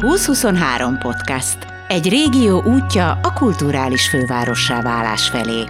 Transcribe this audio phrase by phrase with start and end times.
[0.00, 1.58] 2023 podcast.
[1.88, 5.64] Egy régió útja a kulturális fővárossá válás felé.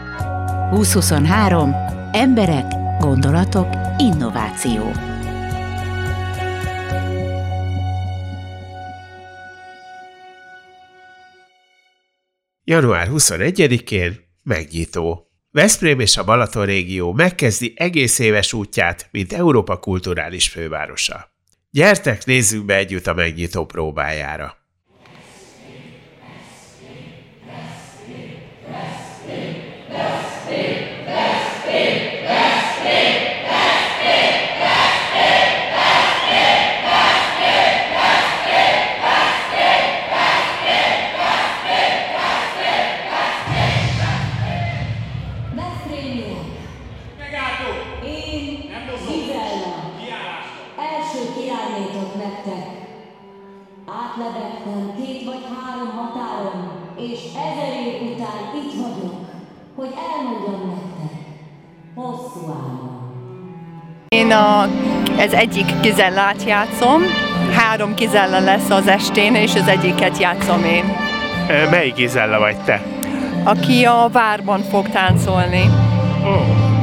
[0.71, 1.75] 2023.
[2.13, 2.65] Emberek,
[2.99, 4.93] gondolatok, innováció.
[12.65, 15.31] Január 21-én megnyitó.
[15.51, 21.30] Veszprém és a Balaton régió megkezdi egész éves útját, mint Európa kulturális fővárosa.
[21.71, 24.60] Gyertek, nézzünk be együtt a megnyitó próbájára!
[64.09, 64.69] Én a,
[65.19, 67.03] ez egyik Gizellát játszom,
[67.57, 70.97] három Gizella lesz az estén, és az egyiket játszom én,
[71.71, 72.83] Melyik Gizella vagy te?
[73.45, 75.63] aki a várban fog táncolni.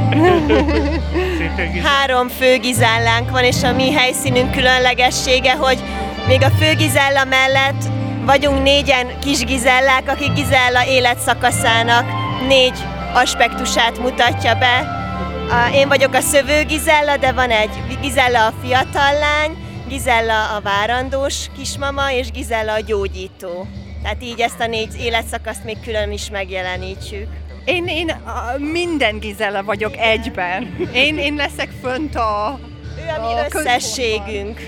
[0.10, 1.88] Gizella?
[1.88, 5.84] három főgizellánk van, és a mi helyszínünk különlegessége, hogy
[6.28, 7.84] még a főgizella mellett
[8.26, 12.06] vagyunk négyen kis gizellák, akik gizella életszakaszának
[12.48, 15.06] négy aspektusát mutatja be.
[15.50, 17.70] A- Én vagyok a szövő gizella, de van egy
[18.02, 23.68] gizella a fiatal lány, gizella a várandós kismama, és gizella a gyógyító.
[24.02, 27.28] Tehát így ezt a négy életszakaszt még külön is megjelenítsük.
[27.66, 30.78] Én, én a, minden Gizella vagyok egyben.
[30.94, 32.60] Én, én leszek fönt a...
[32.98, 34.60] Ő a mi A összességünk.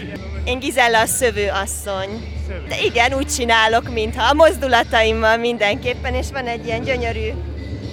[0.44, 2.38] Én Gizella a szövő asszony.
[2.68, 7.30] De igen, úgy csinálok, mintha a mozdulataimmal mindenképpen, és van egy ilyen gyönyörű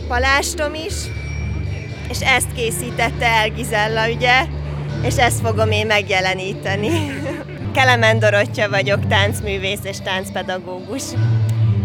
[0.08, 0.94] palástom is,
[2.08, 4.42] és ezt készítette el Gizella, ugye?
[5.02, 6.88] És ezt fogom én megjeleníteni.
[7.74, 11.02] Kelemen Dorottya vagyok, táncművész és táncpedagógus.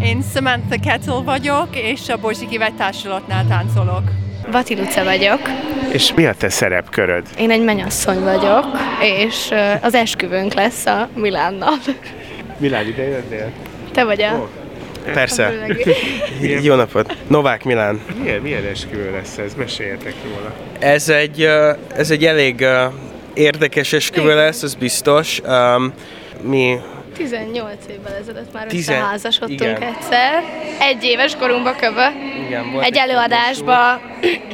[0.04, 4.04] Én Samantha Kettle vagyok, és a Borzsi Kivet Társulatnál táncolok.
[4.52, 5.40] Bati Luca vagyok.
[5.92, 7.28] És mi a te szerepköröd?
[7.38, 8.66] Én egy mennyasszony vagyok,
[9.02, 11.74] és az esküvőnk lesz a Milánnal.
[12.58, 13.52] Milán, ide jönnél?
[13.92, 14.50] Te vagy a...
[15.14, 15.54] Persze.
[16.62, 17.18] Jó napot.
[17.28, 18.02] Novák Milán.
[18.22, 19.54] Milyen, milyen esküvő lesz ez?
[19.54, 20.54] Meséljetek róla.
[20.80, 21.42] Ez egy,
[21.96, 22.66] ez egy elég
[23.34, 25.42] érdekes esküvő lesz, az biztos.
[25.48, 25.94] Um,
[26.42, 26.78] mi
[27.18, 29.82] 18 évvel ezelőtt már Tizen- összeházasodtunk igen.
[29.84, 30.44] egyszer.
[30.80, 32.12] Egy éves korunkba köve.
[32.48, 34.02] igen, volt Egy előadásba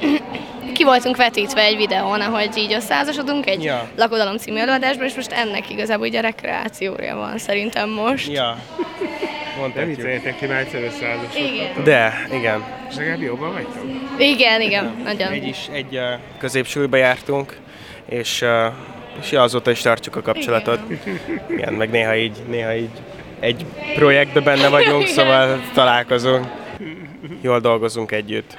[0.74, 3.88] ki voltunk vetítve egy videón, ahogy így összeházasodunk egy Ja.
[3.96, 8.32] lakodalom című előadásban, és most ennek igazából így a rekreációja van szerintem most.
[8.32, 8.58] Ja.
[9.58, 9.96] De Mondhatjuk.
[9.96, 11.52] vicceljetek, ti már egyszer összeházasodtatok.
[11.54, 11.84] Igen.
[11.84, 12.64] De, igen.
[12.90, 13.84] És legalább jobban vagytok?
[14.18, 15.32] Igen, igen, nagyon.
[15.32, 16.04] Egy is, egy uh,
[16.38, 17.58] középsúlyba jártunk,
[18.06, 18.74] és, uh,
[19.22, 20.80] és ja, azóta is tartjuk a kapcsolatot.
[21.50, 22.90] Igen, meg néha így, néha így
[23.40, 25.14] egy projektben benne vagyunk, Igen.
[25.14, 26.46] szóval találkozunk.
[27.42, 28.56] Jól dolgozunk együtt.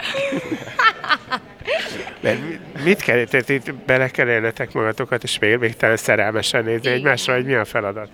[2.20, 2.38] De
[2.84, 6.92] mit kell, tehát itt bele kell élnetek magatokat, és még, még szerelmesen nézni Igen.
[6.92, 8.08] egymásra, hogy mi a feladat?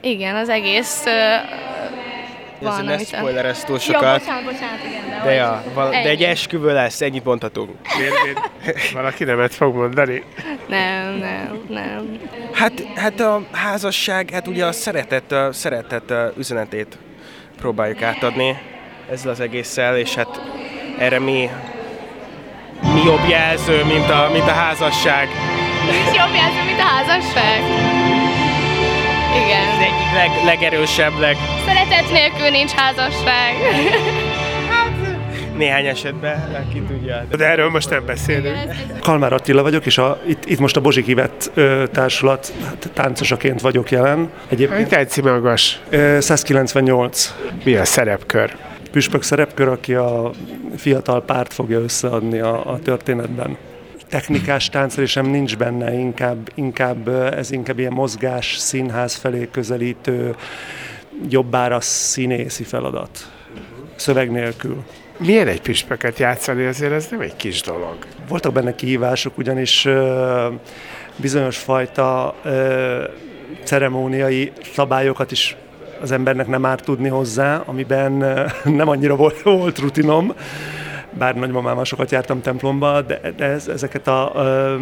[0.00, 1.12] Igen, az egész uh,
[2.60, 3.16] van, Ez ne amit a...
[3.16, 4.18] spoilerez túl Jó, sokat.
[4.18, 7.70] bocsánat, bocsánat, igen, de, De, ja, val- de egy esküvő lesz, ennyit mondhatunk.
[7.98, 8.90] Miért, miért?
[8.92, 10.22] Valaki nemet fog mondani?
[10.68, 12.18] Nem, nem, nem.
[12.52, 16.98] Hát, hát a házasság, hát ugye a szeretet, a szeretet üzenetét
[17.58, 18.58] próbáljuk átadni
[19.10, 20.40] ezzel az egésszel, és hát
[20.98, 21.50] erre mi,
[22.94, 25.28] mi jobb jelző, mint a, mint a házasság.
[25.88, 27.60] És jobb jelző, mint a házasság.
[29.30, 29.80] Az Igen.
[29.80, 31.36] egyik leg, legerősebb, leg,
[31.96, 33.54] Szeretet nélkül nincs házasság.
[35.56, 37.24] néhány esetben, ki tudja.
[37.36, 38.74] De erről most nem beszélünk.
[39.00, 43.60] Kalmár Attila vagyok, és a, itt, itt most a Bozsik Ivett ö, társulat hát, táncosaként
[43.60, 44.30] vagyok jelen.
[44.48, 45.80] Egyébként tetszik magas?
[45.88, 47.34] ö, 198
[47.64, 48.56] Mi a szerepkör?
[48.90, 50.30] püspök szerepkör, aki a
[50.76, 53.56] fiatal párt fogja összeadni a, a történetben.
[54.08, 60.34] Technikás táncrésem nincs benne, inkább, inkább ez inkább ilyen mozgás, színház felé közelítő,
[61.28, 63.30] jobbára színészi feladat.
[63.96, 64.84] Szöveg nélkül.
[65.18, 67.96] Milyen egy püspöket játszani, azért ez nem egy kis dolog.
[68.28, 70.48] Voltak benne kihívások, ugyanis ö,
[71.16, 73.04] bizonyos fajta ö,
[73.64, 75.56] ceremóniai szabályokat is
[76.00, 78.12] az embernek nem árt tudni hozzá, amiben
[78.64, 80.34] nem annyira volt, volt rutinom,
[81.10, 84.74] bár nagymamámmal sokat jártam templomba, de, de ez, ezeket a ö,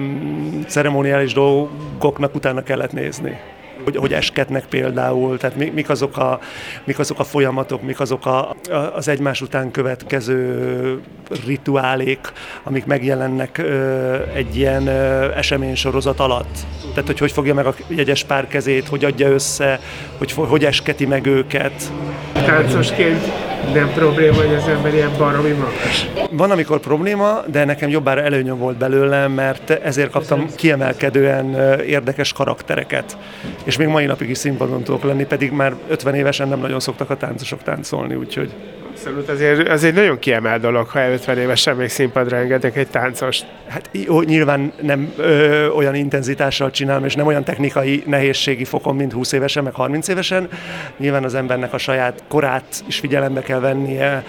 [0.66, 3.40] ceremoniális dolgoknak utána kellett nézni.
[3.84, 6.38] Hogy, hogy esketnek például, tehát mi, mik, azok a,
[6.84, 8.56] mik azok a folyamatok, mik azok a,
[8.94, 11.00] az egymás után következő
[11.46, 12.32] rituálék,
[12.62, 16.56] amik megjelennek ö, egy ilyen ö, eseménysorozat alatt.
[16.94, 19.80] Tehát, hogy hogy fogja meg a jegyes pár kezét, hogy adja össze,
[20.18, 21.92] hogy hogy esketi meg őket.
[22.32, 23.30] Táncosként
[23.72, 26.08] nem probléma, hogy az ember ilyen baromi magas?
[26.30, 33.16] Van, amikor probléma, de nekem jobbára előnyöm volt belőlem, mert ezért kaptam kiemelkedően érdekes karaktereket.
[33.64, 37.10] És még mai napig is színpadon tudok lenni, pedig már 50 évesen nem nagyon szoktak
[37.10, 38.52] a táncosok táncolni, úgyhogy...
[38.90, 43.46] Abszolút, azért, az egy nagyon kiemelt dolog, ha 50 évesen még színpadra engednek egy táncost.
[43.68, 49.12] Hát jó, nyilván nem ö, olyan intenzitással csinálom, és nem olyan technikai nehézségi fokon, mint
[49.12, 50.48] 20 évesen, meg 30 évesen.
[50.96, 54.24] Nyilván az embernek a saját korát is figyelembe kell vennie,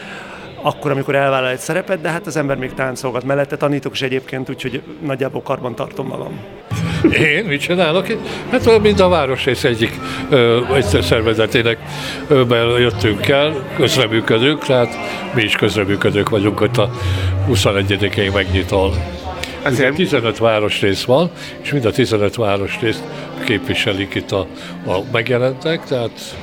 [0.61, 4.49] akkor, amikor elvállal egy szerepet, de hát az ember még táncolgat mellette, tanítok is egyébként,
[4.49, 6.39] úgyhogy nagyjából karban tartom magam.
[7.11, 8.07] Én mit csinálok?
[8.51, 9.99] Hát mint a városrész egyik
[10.29, 11.77] ö, egyszer szervezetének
[12.27, 14.97] ö, jöttünk el, közreműködünk, tehát
[15.33, 16.89] mi is közreműködők vagyunk ott a
[17.49, 18.93] 21-én megnyitón.
[19.63, 21.31] Azért 15 városrész van,
[21.61, 23.03] és mind a 15 városrészt
[23.45, 24.47] képviselik itt a,
[24.85, 26.35] a megjelentek, tehát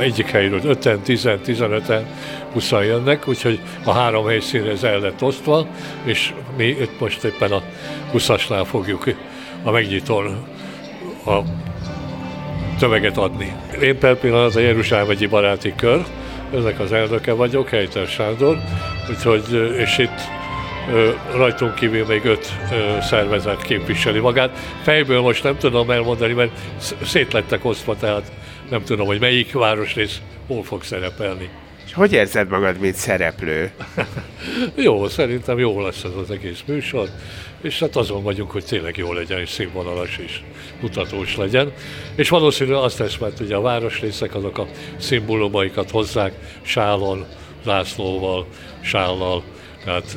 [0.00, 2.02] egyik helyről 5-en, 10 15-en,
[2.52, 5.66] 20 jönnek, úgyhogy a három helyszínre ez el lett osztva,
[6.04, 7.62] és mi itt most éppen a
[8.14, 9.06] 20-asnál fogjuk
[9.62, 10.46] a megnyitón
[11.26, 11.38] a
[12.78, 13.52] tömeget adni.
[13.82, 16.04] Én per pillanat a Jeruzsálem egyi baráti kör,
[16.54, 18.58] ezek az elnöke vagyok, Helyter Sándor,
[19.10, 20.20] úgyhogy, és itt
[21.34, 22.52] rajtunk kívül még öt
[23.00, 24.58] szervezet képviseli magát.
[24.82, 26.50] Fejből most nem tudom elmondani, mert
[27.02, 28.32] szét lettek osztva, tehát
[28.70, 31.48] nem tudom, hogy melyik városrész hol fog szerepelni.
[31.86, 33.70] És hogy érzed magad, mint szereplő?
[34.86, 37.08] jó, szerintem jó lesz ez az egész műsor,
[37.62, 40.40] és hát azon vagyunk, hogy tényleg jó legyen, és színvonalas és
[40.80, 41.72] mutatós legyen.
[42.14, 44.66] És valószínűleg azt tesz, mert ugye a városrészek azok a
[44.96, 47.24] szimbólumaikat hozzák, sálon,
[47.64, 48.46] zászlóval,
[48.80, 49.42] sállal,
[49.84, 50.16] tehát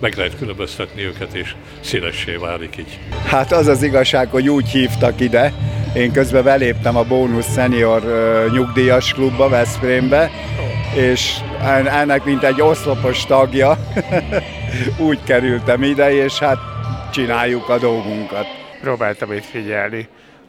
[0.00, 2.98] meg lehet különböztetni őket, és színessé válik így.
[3.26, 5.52] Hát az az igazság, hogy úgy hívtak ide,
[5.94, 8.02] én közben beléptem a Bónusz Senior
[8.52, 10.30] nyugdíjas klubba Veszprémbe,
[10.94, 13.78] és ennek mint egy oszlopos tagja
[15.08, 16.58] úgy kerültem ide, és hát
[17.12, 18.46] csináljuk a dolgunkat.
[18.80, 20.08] Próbáltam itt figyelni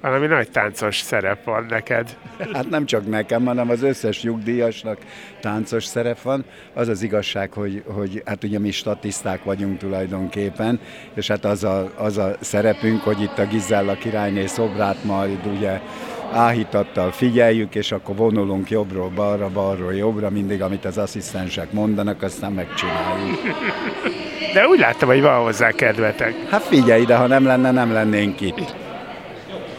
[0.10, 2.18] valami nagy táncos szerep van neked.
[2.54, 4.98] Hát nem csak nekem, hanem az összes nyugdíjasnak
[5.40, 6.46] táncos szerep van.
[6.74, 10.80] Az az igazság, hogy, hogy hát ugye mi statiszták vagyunk tulajdonképpen,
[11.14, 15.80] és hát az a, az a szerepünk, hogy itt a Gizella királyné szobrát majd ugye
[16.32, 22.52] áhítattal figyeljük, és akkor vonulunk jobbról balra, balról jobbra, mindig amit az asszisztensek mondanak, aztán
[22.52, 23.40] megcsináljuk.
[24.54, 26.34] De úgy láttam, hogy van hozzá kedvetek.
[26.50, 28.85] Hát figyelj ide, ha nem lenne, nem lennénk itt.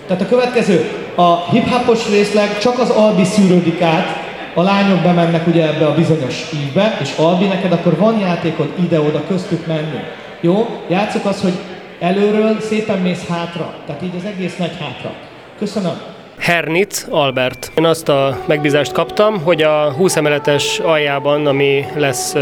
[0.06, 4.24] Tehát a következő, a hip-hopos részleg csak az Albi szűrődik át,
[4.54, 9.22] a lányok bemennek ugye ebbe a bizonyos ívbe, és Albi neked akkor van játékod ide-oda
[9.28, 10.00] köztük menni.
[10.40, 10.68] Jó?
[10.88, 11.52] Játszok az, hogy
[12.00, 13.74] előről szépen mész hátra.
[13.86, 15.12] Tehát így az egész nagy hátra.
[15.58, 16.00] Köszönöm.
[16.38, 17.72] Hernit Albert.
[17.76, 22.34] Én azt a megbízást kaptam, hogy a 20 emeletes aljában, ami lesz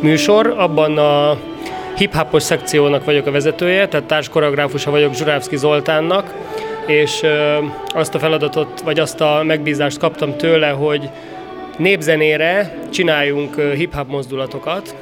[0.00, 1.36] műsor, abban a
[1.96, 6.34] hip-hopos szekciónak vagyok a vezetője, tehát társkoreográfusa vagyok Zsurávszki Zoltánnak,
[6.86, 7.22] és
[7.94, 11.08] azt a feladatot, vagy azt a megbízást kaptam tőle, hogy
[11.76, 14.94] népzenére csináljunk hip-hop mozdulatokat,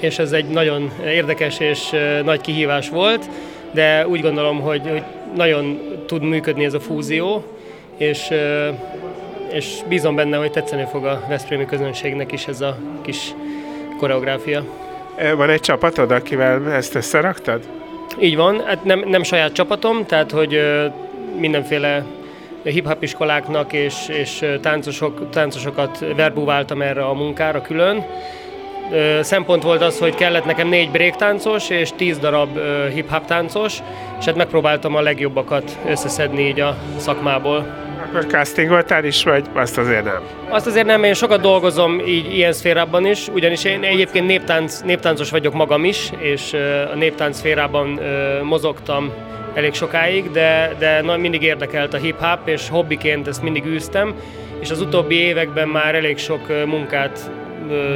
[0.00, 1.90] és ez egy nagyon érdekes és
[2.24, 3.28] nagy kihívás volt,
[3.70, 5.02] de úgy gondolom, hogy, hogy
[5.36, 7.44] nagyon tud működni ez a fúzió,
[7.96, 8.30] és,
[9.52, 13.34] és bízom benne, hogy tetszeni fog a Veszprémi közönségnek is ez a kis
[13.98, 14.64] koreográfia.
[15.36, 17.60] Van egy csapatod, akivel ezt összeraktad?
[18.20, 20.60] Így van, hát nem, nem saját csapatom, tehát hogy
[21.38, 22.04] mindenféle
[22.62, 28.04] hip-hop iskoláknak és, és táncosok, táncosokat verbúváltam erre a munkára külön.
[29.20, 32.58] Szempont volt az, hogy kellett nekem négy táncos és tíz darab
[32.94, 33.78] hip-hop táncos,
[34.18, 37.83] és hát megpróbáltam a legjobbakat összeszedni így a szakmából.
[38.22, 40.20] Castingoltál is, vagy azt azért nem?
[40.48, 45.30] Azt azért nem, én sokat dolgozom így ilyen szférában is, ugyanis én egyébként néptánc, néptáncos
[45.30, 46.52] vagyok magam is, és
[46.92, 48.00] a néptánc szférában
[48.42, 49.12] mozogtam
[49.54, 54.14] elég sokáig, de, de mindig érdekelt a hip-hop, és hobbiként ezt mindig űztem,
[54.60, 57.30] és az utóbbi években már elég sok munkát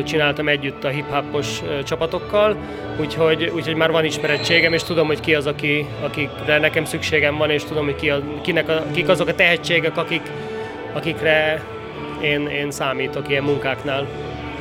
[0.04, 2.56] csináltam együtt a hip-hopos csapatokkal,
[3.00, 7.50] úgyhogy, úgyhogy már van ismerettségem, és tudom, hogy ki az, aki, akikre nekem szükségem van,
[7.50, 10.22] és tudom, hogy ki a, kinek a, kik azok a tehetségek, akik,
[10.92, 11.62] akikre
[12.20, 14.06] én, én számítok ilyen munkáknál.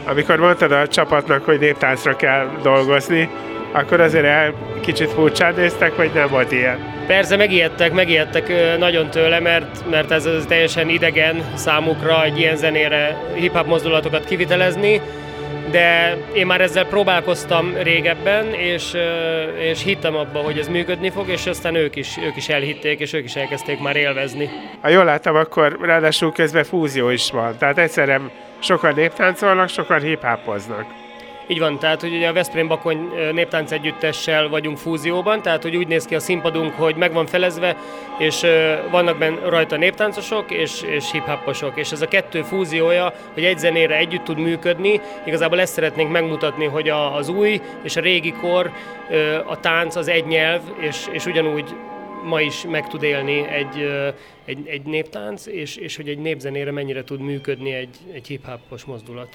[0.05, 3.29] Amikor mondtad a csapatnak, hogy néptáncra kell dolgozni,
[3.77, 6.77] akkor azért el kicsit furcsán néztek, vagy nem volt ilyen?
[7.07, 13.17] Persze megijedtek, megijedtek nagyon tőle, mert, mert ez, ez teljesen idegen számukra egy ilyen zenére
[13.33, 15.01] hip-hop mozdulatokat kivitelezni,
[15.71, 18.93] de én már ezzel próbálkoztam régebben, és,
[19.59, 23.13] és hittem abba, hogy ez működni fog, és aztán ők is, ők is elhitték, és
[23.13, 24.49] ők is elkezdték már élvezni.
[24.81, 30.23] Ha jól láttam, akkor ráadásul közben fúzió is van, tehát egyszerűen sokan néptáncolnak, sokan hip
[31.47, 35.87] így van, tehát hogy ugye a Veszprém Bakony néptánc együttessel vagyunk fúzióban, tehát hogy úgy
[35.87, 37.75] néz ki a színpadunk, hogy meg van felezve,
[38.17, 38.45] és
[38.91, 41.23] vannak benne rajta néptáncosok és, és hip
[41.75, 46.65] és ez a kettő fúziója, hogy egy zenére együtt tud működni, igazából ezt szeretnénk megmutatni,
[46.65, 48.71] hogy a, az új és a régi kor,
[49.45, 51.75] a tánc az egy nyelv, és, és ugyanúgy
[52.27, 53.89] ma is meg tud élni egy,
[54.45, 59.29] egy, egy néptánc, és, és hogy egy népzenére mennyire tud működni egy, egy hip-hopos mozdulat.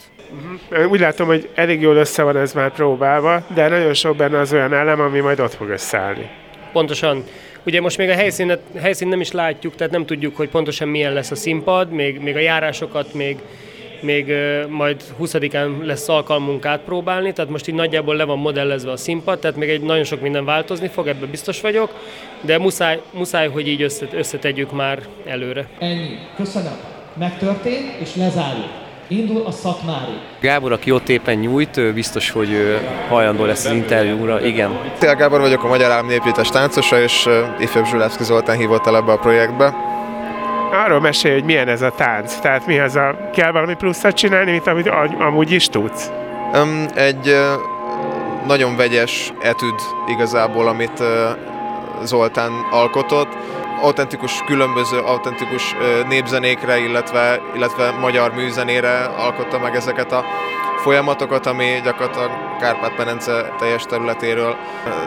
[0.71, 0.91] Uh-huh.
[0.91, 4.53] Úgy látom, hogy elég jól össze van ez már próbálva, de nagyon sok benne az
[4.53, 6.31] olyan elem, ami majd ott fog összeállni.
[6.73, 7.25] Pontosan.
[7.67, 11.13] Ugye most még a helyszínet, helyszín nem is látjuk, tehát nem tudjuk, hogy pontosan milyen
[11.13, 13.39] lesz a színpad, még, még a járásokat még
[14.03, 14.33] még
[14.69, 19.57] majd 20-án lesz alkalmunk átpróbálni, tehát most így nagyjából le van modellezve a színpad, tehát
[19.57, 21.91] még egy nagyon sok minden változni fog, ebben biztos vagyok,
[22.41, 25.69] de muszáj, muszáj hogy így összetegyük már előre.
[25.79, 26.19] Ennyi.
[26.37, 26.73] Köszönöm.
[27.19, 28.81] Megtörtént, és lezárjuk.
[29.09, 30.13] Indul a szakmári.
[30.41, 34.45] Gábor, aki ott éppen nyújt, biztos, hogy hajlandó lesz az interjúra.
[34.47, 34.79] Igen.
[34.99, 37.29] Tél Gábor vagyok, a Magyar Állam Néprítes táncosa, és
[37.61, 39.75] ifjabb Zsulávszki Zoltán hívott el ebbe a projektbe
[40.73, 42.35] arról mesélj, hogy milyen ez a tánc.
[42.35, 44.89] Tehát mi az a, kell valami pluszat csinálni, mint amit
[45.19, 46.11] amúgy is tudsz?
[46.55, 47.37] Um, egy uh,
[48.47, 49.75] nagyon vegyes etüd
[50.07, 51.07] igazából, amit uh,
[52.03, 53.29] Zoltán alkotott.
[53.81, 55.77] Autentikus, különböző autentikus
[56.09, 60.25] népzenékre, illetve, illetve magyar műzenére alkotta meg ezeket a
[60.77, 64.57] folyamatokat, ami gyakorlatilag Kárpát-Penence teljes területéről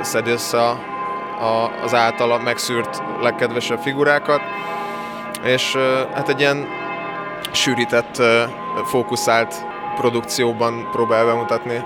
[0.02, 4.42] szedi össze a, az általa megszűrt legkedvesebb figurákat
[5.44, 5.76] és
[6.14, 6.68] hát egy ilyen
[7.52, 8.22] sűrített,
[8.86, 9.56] fókuszált
[9.96, 11.84] produkcióban próbál bemutatni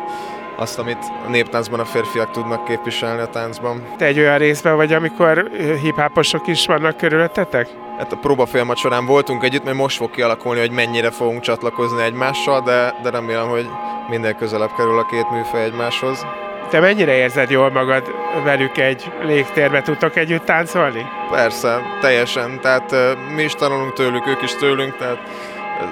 [0.56, 3.84] azt, amit a néptáncban a férfiak tudnak képviselni a táncban.
[3.98, 5.50] Te egy olyan részben vagy, amikor
[5.82, 7.70] hipháposok is vannak körülöttetek?
[7.98, 12.01] Hát a próba folyamat során voltunk együtt, mert most fog kialakulni, hogy mennyire fogunk csatlakozni
[12.01, 13.70] egymással, de, de remélem, hogy
[14.10, 16.25] minden közelebb kerül a két műfaj egymáshoz.
[16.70, 18.04] Te mennyire érzed jól magad
[18.44, 19.82] velük egy légtérbe?
[19.82, 21.06] Tudtok együtt táncolni?
[21.32, 22.60] Persze, teljesen.
[22.62, 22.96] Tehát
[23.36, 25.20] mi is tanulunk tőlük, ők is tőlünk, tehát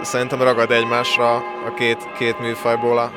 [0.02, 3.12] szerintem ragad egymásra a két, két műfajból a,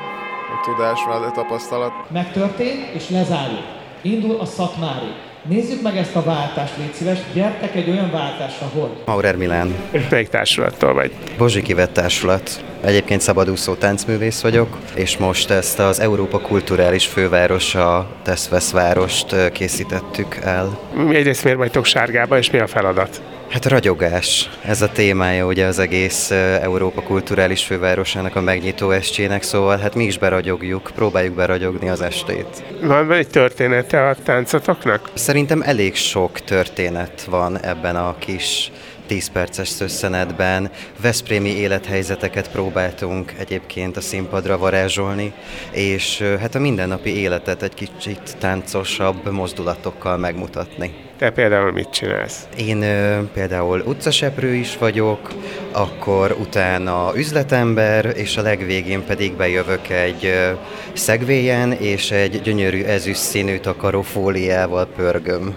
[0.53, 1.91] a tudás, a tapasztalat.
[2.11, 3.65] Megtörtént, és lezárjuk.
[4.01, 5.13] Indul a szakmári.
[5.47, 7.19] Nézzük meg ezt a váltást, légy szíves.
[7.33, 8.89] Gyertek egy olyan váltásra, hogy...
[9.05, 9.75] Maurer Milán.
[10.09, 11.11] Melyik társulattól vagy?
[11.37, 12.63] Bozsiki vett társulat.
[12.83, 20.79] Egyébként szabadúszó táncművész vagyok, és most ezt az Európa Kulturális Fővárosa Teszvesz várost készítettük el.
[21.11, 23.21] Egyrészt miért vagytok sárgába, és mi a feladat?
[23.51, 24.49] Hát ragyogás.
[24.65, 26.31] Ez a témája ugye az egész
[26.61, 32.63] Európa kulturális fővárosának a megnyitó estjének, szóval hát mi is beragyogjuk, próbáljuk beragyogni az estét.
[32.81, 35.09] Van egy története a táncotoknak?
[35.13, 38.71] Szerintem elég sok történet van ebben a kis
[39.11, 45.33] 10 perces szösszenetben Veszprémi élethelyzeteket próbáltunk egyébként a színpadra varázsolni,
[45.71, 50.93] és hát a mindennapi életet egy kicsit táncosabb mozdulatokkal megmutatni.
[51.17, 52.47] Te például mit csinálsz?
[52.57, 55.31] Én ö, például utcaseprő is vagyok,
[55.71, 60.51] akkor utána üzletember, és a legvégén pedig bejövök egy ö,
[60.93, 65.55] szegvélyen, és egy gyönyörű ezüst színű takarófóliával pörgöm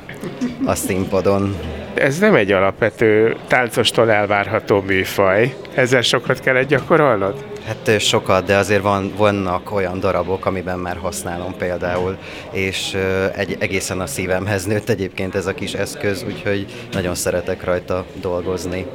[0.64, 1.56] a színpadon.
[1.94, 5.54] Ez nem egy alapvető táncostól elvárható műfaj.
[5.74, 7.44] Ezzel sokat kellett gyakorolnod?
[7.66, 12.16] Hát sokat, de azért van, vannak olyan darabok, amiben már használom például,
[12.50, 12.96] és
[13.34, 18.86] egy, egészen a szívemhez nőtt egyébként ez a kis eszköz, úgyhogy nagyon szeretek rajta dolgozni.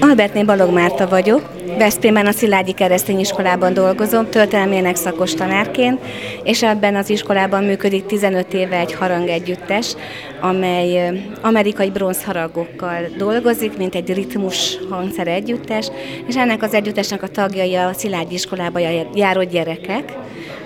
[0.00, 1.42] Albertné Balog Márta vagyok,
[1.78, 6.00] Veszprémben a Szilágyi Keresztény Iskolában dolgozom, történelmének szakos tanárként,
[6.42, 9.94] és ebben az iskolában működik 15 éve egy harangegyüttes,
[10.40, 15.90] amely amerikai bronzharagokkal dolgozik, mint egy ritmus hangszer együttes,
[16.26, 18.78] és ennek az együttesnek a tagjai a Szilágyi iskolába
[19.14, 20.12] járó gyerekek,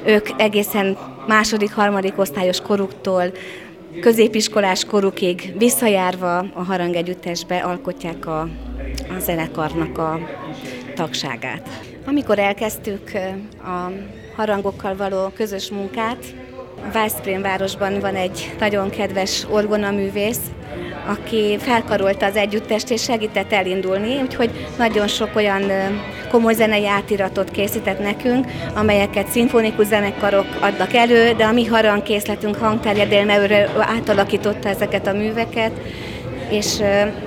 [0.05, 0.97] ők egészen
[1.27, 3.33] második, harmadik osztályos koruktól
[4.01, 8.41] középiskolás korukig visszajárva a harangegyüttesbe alkotják a,
[9.17, 10.19] a zenekarnak a
[10.95, 11.69] tagságát.
[12.07, 13.13] Amikor elkezdtük
[13.63, 13.91] a
[14.37, 16.25] harangokkal való közös munkát,
[16.93, 20.41] Veszprém városban van egy nagyon kedves orgonaművész,
[21.07, 25.63] aki felkarolta az együttest és segített elindulni, úgyhogy nagyon sok olyan
[26.31, 33.69] komoly zenei átiratot készített nekünk, amelyeket szimfonikus zenekarok adnak elő, de a mi harangkészletünk hangterjedelme
[33.79, 35.73] átalakította ezeket a műveket,
[36.51, 36.81] és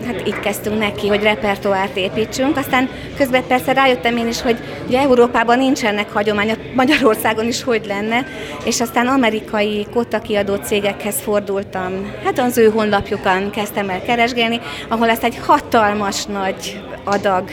[0.05, 2.58] hát így kezdtünk neki, hogy repertoárt építsünk.
[2.58, 8.25] Aztán közben persze rájöttem én is, hogy ugye Európában nincsenek hagyománya, Magyarországon is hogy lenne,
[8.65, 12.12] és aztán amerikai kottakiadó cégekhez fordultam.
[12.24, 17.50] Hát az ő honlapjukon kezdtem el keresgélni, ahol ezt egy hatalmas nagy adag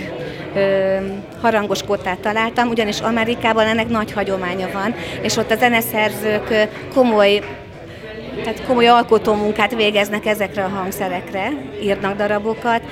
[1.41, 7.43] harangos kottát találtam, ugyanis Amerikában ennek nagy hagyománya van, és ott a zeneszerzők komoly
[8.45, 11.53] tehát komoly alkotómunkát végeznek ezekre a hangszerekre,
[11.83, 12.83] írnak darabokat,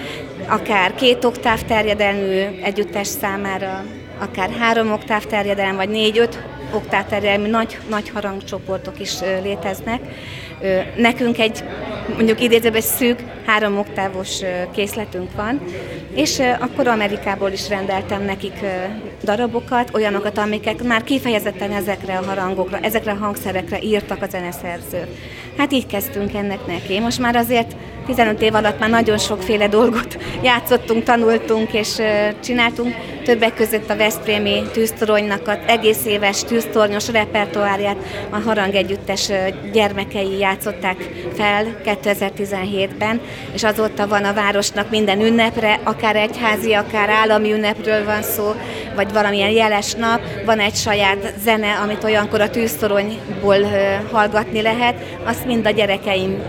[0.48, 3.84] akár két oktáv terjedelmű együttes számára,
[4.18, 6.42] akár három oktáv terjedelem, vagy négy-öt
[6.74, 10.00] oktáv terjedelmű nagy, nagy harangcsoportok is léteznek.
[10.96, 11.64] Nekünk egy
[12.14, 14.40] mondjuk idézőben szűk három oktávos
[14.74, 15.60] készletünk van,
[16.14, 18.54] és akkor Amerikából is rendeltem nekik
[19.26, 25.08] darabokat, olyanokat, amiket már kifejezetten ezekre a harangokra, ezekre a hangszerekre írtak a zeneszerzők.
[25.58, 27.00] Hát így kezdtünk ennek neki.
[27.00, 31.96] Most már azért 15 év alatt már nagyon sokféle dolgot játszottunk, tanultunk és
[32.42, 32.94] csináltunk.
[33.24, 37.96] Többek között a Veszprémi tűztoronynak az egész éves tűztornyos repertoárját
[38.30, 39.30] a harangegyüttes
[39.72, 40.96] gyermekei játszották
[41.34, 43.20] fel 2017-ben,
[43.52, 48.54] és azóta van a városnak minden ünnepre, akár egyházi, akár állami ünnepről van szó,
[48.94, 53.56] vagy valamilyen jeles nap, van egy saját zene, amit olyankor a tűztoronyból
[54.12, 54.94] hallgatni lehet,
[55.24, 56.42] azt mind a gyerekeim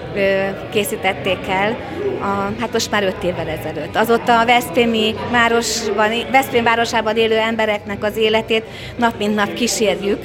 [0.71, 1.77] készítették el,
[2.21, 3.95] a, hát most már öt évvel ezelőtt.
[3.95, 8.63] Azóta a Veszprémi városban, Veszprém városában élő embereknek az életét
[8.95, 10.21] nap mint nap kísérjük,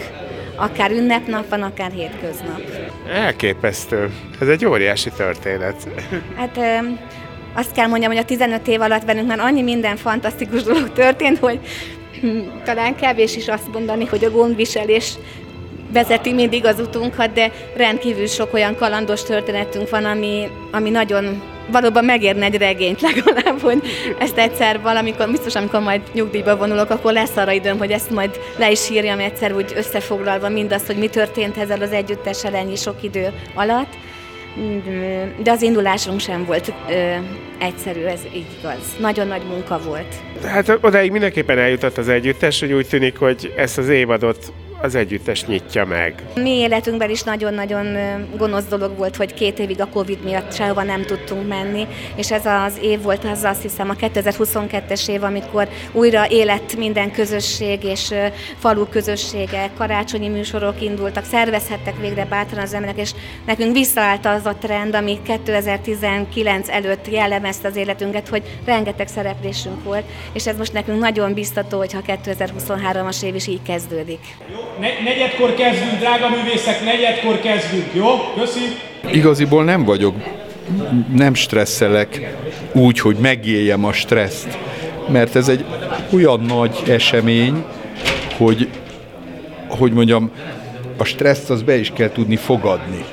[0.56, 2.60] akár ünnepnap van, akár hétköznap.
[3.12, 4.10] Elképesztő.
[4.40, 5.88] Ez egy óriási történet.
[6.36, 6.58] Hát
[7.54, 11.38] azt kell mondjam, hogy a 15 év alatt velünk már annyi minden fantasztikus dolog történt,
[11.38, 11.60] hogy
[12.64, 15.14] talán kevés is azt mondani, hogy a gondviselés
[15.92, 22.04] vezeti mindig az utunkat, de rendkívül sok olyan kalandos történetünk van, ami, ami nagyon valóban
[22.04, 23.82] megérne egy regényt legalább, hogy
[24.18, 28.40] ezt egyszer valamikor, biztos amikor majd nyugdíjba vonulok, akkor lesz arra időm, hogy ezt majd
[28.56, 33.02] le is írjam egyszer úgy összefoglalva mindazt, hogy mi történt ezzel az együttessel ennyi sok
[33.02, 33.92] idő alatt.
[35.42, 36.72] De az indulásunk sem volt
[37.62, 38.96] egyszerű, ez így igaz.
[39.00, 40.14] Nagyon nagy munka volt.
[40.44, 45.44] Hát odáig mindenképpen eljutott az együttes, hogy úgy tűnik, hogy ezt az évadot az együttes
[45.44, 46.22] nyitja meg.
[46.34, 47.96] Mi életünkben is nagyon-nagyon
[48.36, 52.46] gonosz dolog volt, hogy két évig a Covid miatt sehova nem tudtunk menni, és ez
[52.46, 58.14] az év volt az azt hiszem a 2022-es év, amikor újra élet minden közösség és
[58.58, 63.10] falu közössége, karácsonyi műsorok indultak, szervezhettek végre bátran az emberek, és
[63.46, 70.04] nekünk visszaállt az a trend, ami 2019 előtt jellemezte az életünket, hogy rengeteg szereplésünk volt,
[70.32, 74.20] és ez most nekünk nagyon biztató, hogyha 2023-as év is így kezdődik.
[74.80, 78.06] Ne- negyedkor kezdünk, drága művészek, negyedkor kezdünk, jó?
[78.38, 78.60] Köszi!
[79.12, 80.14] Igaziból nem vagyok,
[81.14, 82.34] nem stresszelek
[82.72, 84.58] úgy, hogy megéljem a stresszt,
[85.08, 85.64] mert ez egy
[86.12, 87.64] olyan nagy esemény,
[88.36, 88.68] hogy,
[89.68, 90.30] hogy mondjam,
[90.96, 93.04] a stresszt az be is kell tudni fogadni.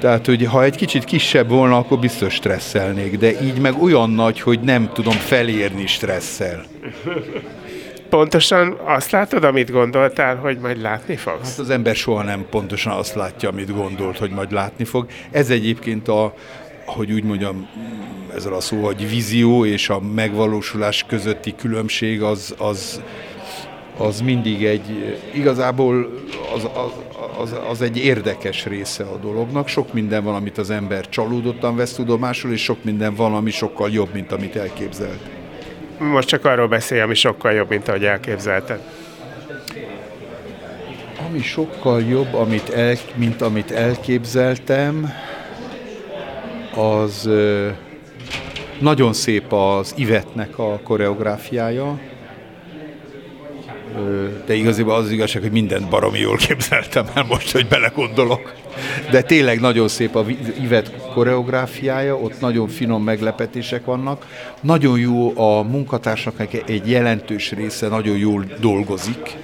[0.00, 4.40] Tehát, hogy ha egy kicsit kisebb volna, akkor biztos stresszelnék, de így meg olyan nagy,
[4.40, 6.64] hogy nem tudom felérni stresszel
[8.08, 11.50] pontosan azt látod, amit gondoltál, hogy majd látni fogsz?
[11.50, 15.06] Hát az ember soha nem pontosan azt látja, amit gondolt, hogy majd látni fog.
[15.30, 16.34] Ez egyébként a,
[16.86, 17.68] hogy úgy mondjam,
[18.34, 23.02] ezzel a szó, hogy vízió és a megvalósulás közötti különbség az, az,
[23.96, 26.10] az mindig egy, igazából
[26.54, 26.92] az, az,
[27.38, 29.68] az, az egy érdekes része a dolognak.
[29.68, 33.90] Sok minden van, amit az ember csalódottan vesz tudomásul, és sok minden van, ami sokkal
[33.90, 35.20] jobb, mint amit elképzelt
[35.98, 38.80] most csak arról beszélj, ami sokkal jobb, mint ahogy elképzelted.
[41.26, 45.12] Ami sokkal jobb, amit el, mint amit elképzeltem,
[46.74, 47.30] az
[48.78, 51.98] nagyon szép az Ivetnek a koreográfiája,
[54.46, 58.54] de igazából az, az igazság, hogy mindent baromi jól képzeltem el most, hogy belegondolok.
[59.10, 60.24] De tényleg nagyon szép a
[60.62, 64.26] Ivet koreográfiája, ott nagyon finom meglepetések vannak.
[64.60, 69.36] Nagyon jó a munkatársaknak egy jelentős része, nagyon jól dolgozik.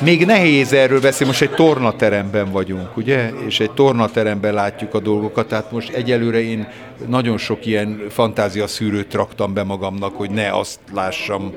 [0.00, 3.30] még nehéz erről beszélni, most egy tornateremben vagyunk, ugye?
[3.46, 6.68] És egy tornateremben látjuk a dolgokat, tehát most egyelőre én
[7.06, 11.52] nagyon sok ilyen fantázia szűrőt raktam be magamnak, hogy ne azt lássam,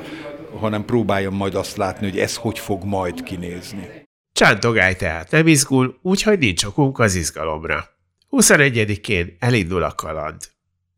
[0.60, 3.88] hanem próbáljam majd azt látni, hogy ez hogy fog majd kinézni.
[4.34, 7.86] Csántogály tehát nem izgul, úgyhogy nincs okunk az izgalomra.
[8.30, 10.42] 21-én elindul a kaland.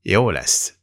[0.02, 0.75] Jó lesz.